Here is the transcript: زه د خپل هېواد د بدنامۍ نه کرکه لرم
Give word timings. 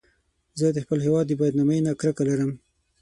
زه 0.59 0.65
د 0.75 0.77
خپل 0.85 0.99
هېواد 1.05 1.25
د 1.27 1.33
بدنامۍ 1.41 1.79
نه 1.87 1.91
کرکه 1.99 2.23
لرم 2.29 2.51